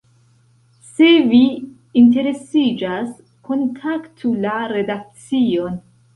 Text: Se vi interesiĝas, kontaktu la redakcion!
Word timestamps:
Se 0.93 1.09
vi 1.33 1.41
interesiĝas, 2.03 3.13
kontaktu 3.51 4.35
la 4.49 4.57
redakcion! 4.75 5.81